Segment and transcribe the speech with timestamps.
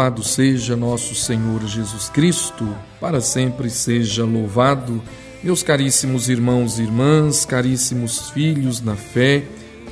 [0.00, 2.66] Louvado seja nosso Senhor Jesus Cristo,
[2.98, 5.02] para sempre seja louvado.
[5.44, 9.42] Meus caríssimos irmãos e irmãs, caríssimos filhos na fé,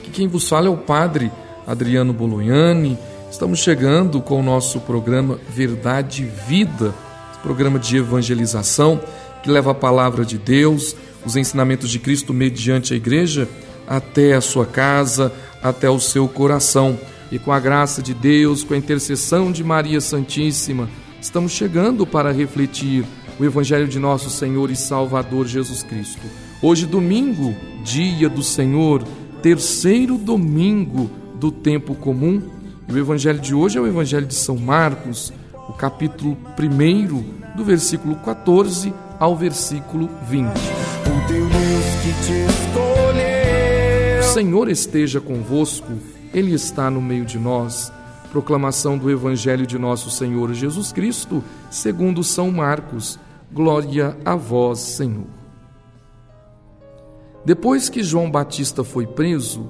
[0.03, 1.31] que quem vos fala é o Padre
[1.67, 2.97] Adriano Bolognani.
[3.31, 6.95] Estamos chegando com o nosso programa Verdade e Vida,
[7.43, 8.99] programa de evangelização
[9.43, 13.47] que leva a palavra de Deus, os ensinamentos de Cristo mediante a igreja
[13.87, 15.31] até a sua casa,
[15.63, 16.99] até o seu coração
[17.31, 20.89] e com a graça de Deus, com a intercessão de Maria Santíssima,
[21.21, 23.05] estamos chegando para refletir
[23.39, 26.23] o Evangelho de nosso Senhor e Salvador Jesus Cristo.
[26.63, 29.05] Hoje, domingo, dia do Senhor,
[29.43, 32.43] terceiro domingo do tempo comum.
[32.89, 35.33] E o Evangelho de hoje é o Evangelho de São Marcos,
[35.69, 40.49] o capítulo 1, do versículo 14 ao versículo 20.
[44.21, 45.93] O Senhor esteja convosco
[46.33, 47.93] ele está no meio de nós.
[48.31, 53.19] Proclamação do Evangelho de nosso Senhor Jesus Cristo, segundo São Marcos.
[53.53, 55.27] Glória a vós, Senhor.
[57.45, 59.69] Depois que João Batista foi preso,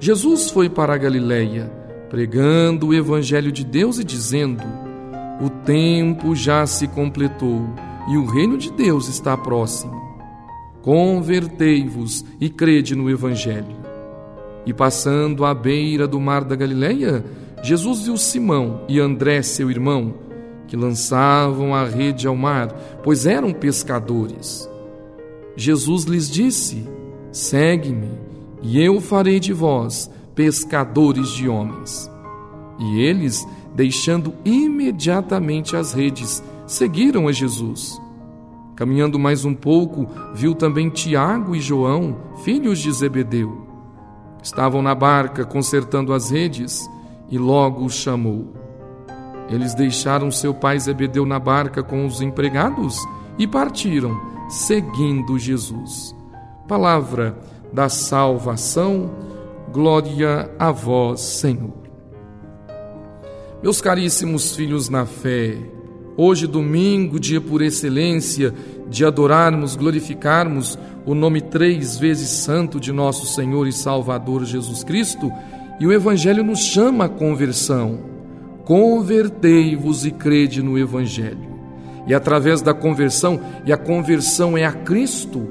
[0.00, 1.70] Jesus foi para a Galiléia,
[2.08, 4.64] pregando o Evangelho de Deus e dizendo:
[5.40, 7.68] O tempo já se completou
[8.08, 10.00] e o reino de Deus está próximo.
[10.82, 13.79] Convertei-vos e crede no Evangelho.
[14.70, 17.24] E passando à beira do mar da Galileia,
[17.60, 20.14] Jesus viu Simão e André, seu irmão,
[20.68, 22.68] que lançavam a rede ao mar,
[23.02, 24.70] pois eram pescadores.
[25.56, 26.86] Jesus lhes disse:
[27.32, 28.12] Segue-me,
[28.62, 32.08] e eu farei de vós pescadores de homens.
[32.78, 38.00] E eles, deixando imediatamente as redes, seguiram a Jesus.
[38.76, 43.69] Caminhando mais um pouco, viu também Tiago e João, filhos de Zebedeu
[44.42, 46.88] Estavam na barca consertando as redes
[47.30, 48.52] e logo chamou.
[49.48, 52.96] Eles deixaram seu pai Zebedeu na barca com os empregados
[53.38, 56.14] e partiram, seguindo Jesus.
[56.68, 57.36] Palavra
[57.72, 59.10] da salvação,
[59.72, 61.80] glória a vós, Senhor.
[63.62, 65.58] Meus caríssimos filhos na fé,
[66.22, 68.54] Hoje, domingo, dia por excelência
[68.90, 75.32] de adorarmos, glorificarmos o nome três vezes santo de nosso Senhor e Salvador Jesus Cristo,
[75.78, 78.00] e o Evangelho nos chama à conversão.
[78.64, 81.48] Convertei-vos e crede no Evangelho.
[82.06, 85.48] E através da conversão, e a conversão é a Cristo,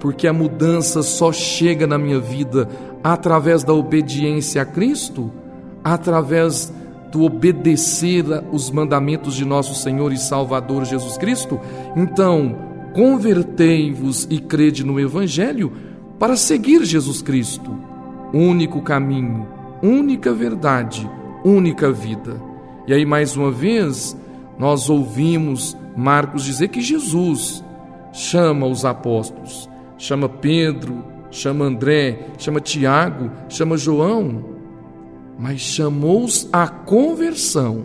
[0.00, 2.68] porque a mudança só chega na minha vida
[3.02, 5.30] através da obediência a Cristo,
[5.82, 6.72] através
[7.10, 11.60] tu obedecer os mandamentos de nosso Senhor e Salvador Jesus Cristo,
[11.96, 12.56] então
[12.94, 15.72] convertei-vos e crede no Evangelho
[16.18, 17.76] para seguir Jesus Cristo,
[18.32, 19.46] único caminho,
[19.82, 21.08] única verdade,
[21.44, 22.40] única vida.
[22.86, 24.16] E aí, mais uma vez,
[24.58, 27.64] nós ouvimos Marcos dizer que Jesus
[28.12, 34.59] chama os apóstolos, chama Pedro, chama André, chama Tiago, chama João
[35.40, 37.84] mas chamou-os à conversão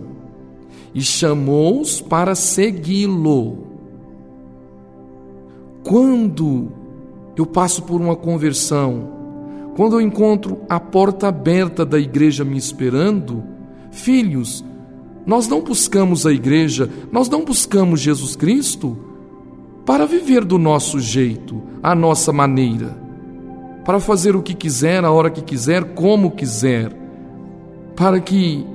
[0.93, 3.66] e chamou-os para segui-lo.
[5.81, 6.67] Quando
[7.38, 9.09] eu passo por uma conversão,
[9.77, 13.41] quando eu encontro a porta aberta da igreja me esperando,
[13.89, 14.63] filhos,
[15.25, 18.97] nós não buscamos a igreja, nós não buscamos Jesus Cristo
[19.85, 22.97] para viver do nosso jeito, à nossa maneira,
[23.85, 27.04] para fazer o que quiser, a hora que quiser, como quiser
[27.95, 28.66] para que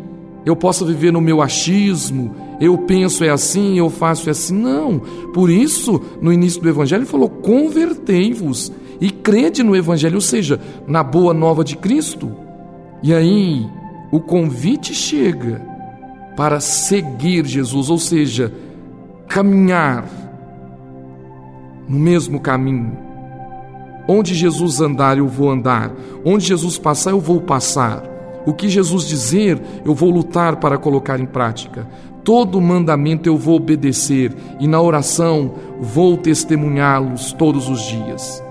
[0.44, 4.54] eu possa viver no meu achismo, eu penso é assim, eu faço é assim.
[4.54, 4.98] Não.
[5.32, 10.60] Por isso, no início do Evangelho, ele falou: convertei-vos e crede no Evangelho, ou seja,
[10.86, 12.31] na boa nova de Cristo.
[13.03, 13.66] E aí,
[14.10, 15.62] o convite chega
[16.37, 18.52] para seguir Jesus, ou seja,
[19.26, 20.04] caminhar
[21.88, 22.97] no mesmo caminho.
[24.06, 25.93] Onde Jesus andar, eu vou andar.
[26.25, 28.09] Onde Jesus passar, eu vou passar.
[28.46, 31.87] O que Jesus dizer, eu vou lutar para colocar em prática.
[32.25, 38.42] Todo mandamento eu vou obedecer e na oração vou testemunhá-los todos os dias.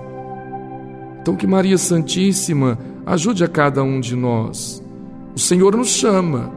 [1.20, 4.82] Então, que Maria Santíssima ajude a cada um de nós.
[5.34, 6.50] O Senhor nos chama,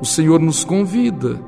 [0.00, 1.38] o Senhor nos convida.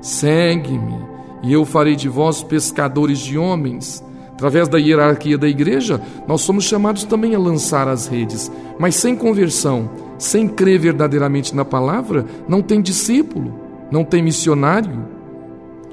[0.00, 4.02] Segue-me e eu farei de vós pescadores de homens.
[4.32, 9.14] Através da hierarquia da igreja, nós somos chamados também a lançar as redes, mas sem
[9.14, 9.88] conversão,
[10.18, 13.58] sem crer verdadeiramente na palavra, não tem discípulo,
[13.90, 15.14] não tem missionário.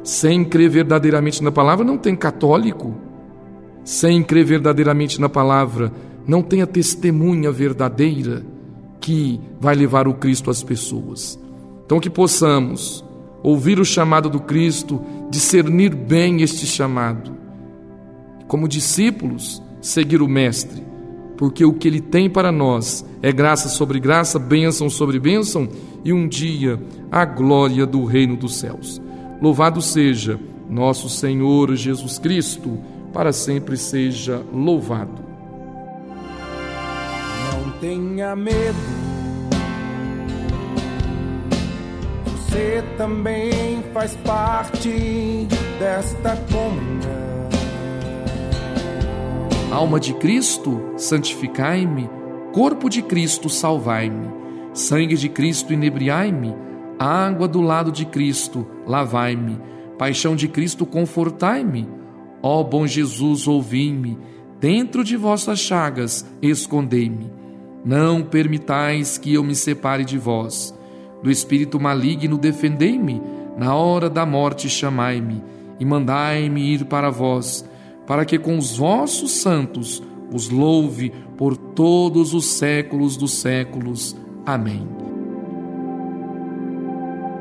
[0.03, 2.95] Sem crer verdadeiramente na palavra, não tem católico.
[3.83, 5.91] Sem crer verdadeiramente na palavra,
[6.27, 8.43] não tem a testemunha verdadeira
[8.99, 11.39] que vai levar o Cristo às pessoas.
[11.85, 13.03] Então, que possamos
[13.43, 17.35] ouvir o chamado do Cristo, discernir bem este chamado.
[18.47, 20.83] Como discípulos, seguir o Mestre,
[21.41, 25.67] porque o que ele tem para nós é graça sobre graça, bênção sobre bênção
[26.05, 26.79] e um dia
[27.11, 29.01] a glória do reino dos céus.
[29.41, 30.39] Louvado seja
[30.69, 32.77] nosso Senhor Jesus Cristo,
[33.11, 35.19] para sempre seja louvado.
[37.51, 38.77] Não tenha medo
[42.25, 45.47] você também faz parte
[45.79, 47.30] desta comunhão.
[49.71, 52.09] Alma de Cristo, santificai-me,
[52.51, 54.29] corpo de Cristo, salvai-me,
[54.73, 56.53] sangue de Cristo, inebriai-me,
[56.99, 59.57] água do lado de Cristo, lavai-me,
[59.97, 61.87] paixão de Cristo, confortai-me.
[62.43, 64.17] Ó bom Jesus, ouvi-me,
[64.59, 67.31] dentro de vossas chagas, escondei-me.
[67.85, 70.77] Não permitais que eu me separe de vós.
[71.23, 73.21] Do espírito maligno, defendei-me,
[73.57, 75.41] na hora da morte chamai-me,
[75.79, 77.65] e mandai-me ir para vós,
[78.11, 80.03] para que com os vossos santos
[80.33, 84.17] os louve por todos os séculos dos séculos.
[84.45, 84.85] Amém.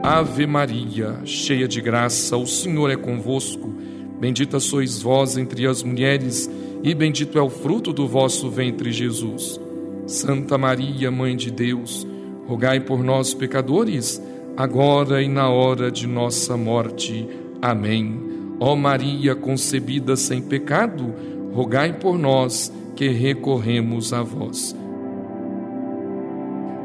[0.01, 3.75] Ave Maria, cheia de graça, o Senhor é convosco.
[4.21, 6.49] Bendita sois vós entre as mulheres,
[6.85, 9.61] e bendito é o fruto do vosso ventre, Jesus.
[10.07, 12.07] Santa Maria, Mãe de Deus,
[12.47, 14.23] rogai por nós, pecadores,
[14.57, 17.29] agora e na hora de nossa morte.
[17.61, 18.40] Amém.
[18.61, 21.15] Ó Maria concebida sem pecado,
[21.53, 24.77] rogai por nós que recorremos a vós.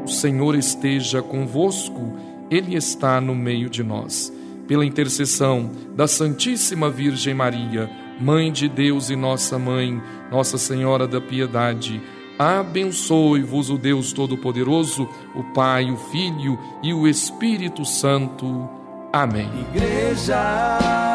[0.04, 2.14] O Senhor esteja convosco,
[2.50, 4.32] Ele está no meio de nós.
[4.66, 10.00] Pela intercessão da Santíssima Virgem Maria, Mãe de Deus e nossa Mãe,
[10.32, 12.00] Nossa Senhora da Piedade,
[12.38, 18.68] Abençoe-vos o Deus Todo-Poderoso, o Pai, o Filho e o Espírito Santo.
[19.10, 19.48] Amém.
[19.74, 21.05] Igreja,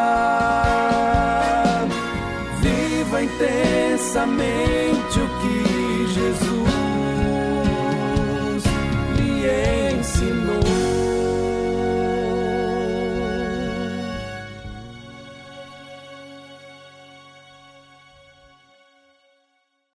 [4.02, 6.71] intensamente o que Jesus